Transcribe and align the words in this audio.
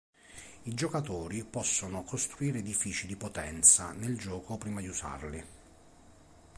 I 0.63 0.73
giocatori 0.73 1.43
possono 1.43 2.01
costruire 2.01 2.57
edifici 2.57 3.05
di 3.05 3.15
potenza 3.15 3.91
nel 3.91 4.17
gioco 4.17 4.57
prima 4.57 4.81
di 4.81 4.87
usarli. 4.87 5.45